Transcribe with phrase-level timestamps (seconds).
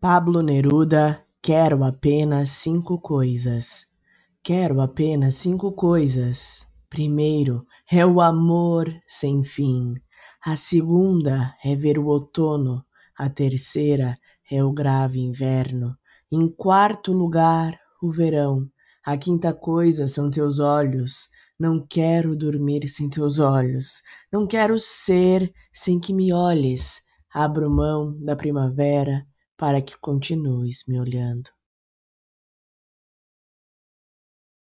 [0.00, 3.84] Pablo Neruda, quero apenas cinco coisas.
[4.44, 6.68] Quero apenas cinco coisas.
[6.88, 9.96] Primeiro é o amor sem fim.
[10.46, 12.84] A segunda é ver o outono.
[13.18, 14.16] A terceira
[14.48, 15.96] é o grave inverno.
[16.30, 18.70] Em quarto lugar, o verão.
[19.04, 21.28] A quinta coisa são teus olhos.
[21.58, 24.00] Não quero dormir sem teus olhos.
[24.32, 27.00] Não quero ser sem que me olhes.
[27.34, 29.26] Abro mão da primavera
[29.58, 31.50] para que continues me olhando.